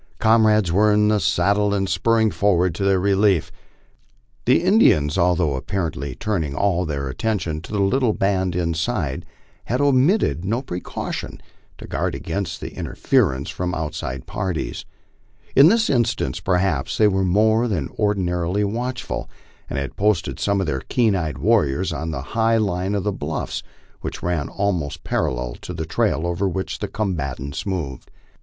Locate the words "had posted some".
19.77-20.59